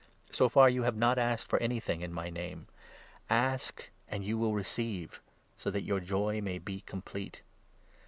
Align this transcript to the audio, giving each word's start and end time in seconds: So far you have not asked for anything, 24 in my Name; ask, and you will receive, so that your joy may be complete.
So 0.31 0.49
far 0.49 0.67
you 0.67 0.81
have 0.81 0.95
not 0.95 1.19
asked 1.19 1.45
for 1.47 1.59
anything, 1.59 1.99
24 1.99 2.05
in 2.05 2.11
my 2.11 2.29
Name; 2.31 2.67
ask, 3.29 3.91
and 4.07 4.25
you 4.25 4.35
will 4.35 4.55
receive, 4.55 5.21
so 5.57 5.69
that 5.69 5.83
your 5.83 5.99
joy 5.99 6.41
may 6.41 6.57
be 6.57 6.79
complete. 6.81 7.41